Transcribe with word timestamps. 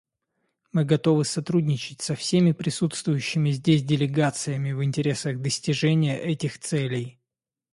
Мы 0.71 0.83
готовы 0.83 1.25
сотрудничать 1.25 2.01
со 2.01 2.15
всеми 2.15 2.53
присутствующими 2.53 3.51
здесь 3.51 3.83
делегациями 3.83 4.71
в 4.71 4.83
интересах 4.83 5.39
достижения 5.39 6.19
этих 6.19 6.57
целей. 6.57 7.19